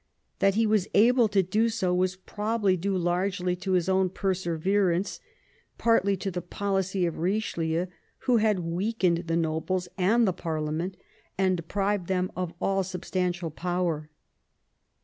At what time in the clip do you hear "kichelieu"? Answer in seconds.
7.17-7.87